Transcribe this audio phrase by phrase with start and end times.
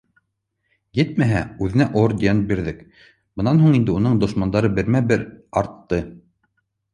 [0.99, 2.79] Етмәһә, үҙенә орден бирҙек,
[3.43, 5.27] бынан һуң инде уның дошмандары бермә-бер
[5.63, 6.03] арт- I ты